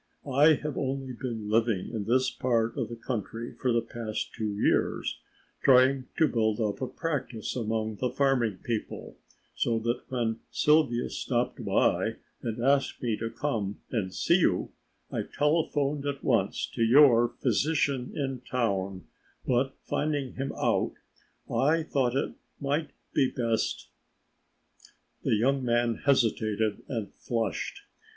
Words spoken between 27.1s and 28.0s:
flushed.